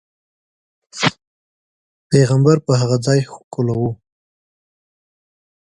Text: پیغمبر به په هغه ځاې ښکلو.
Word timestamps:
پیغمبر 2.09 2.57
به 2.59 2.63
په 2.65 2.71
هغه 2.81 2.97
ځاې 3.05 3.19
ښکلو. 3.31 3.81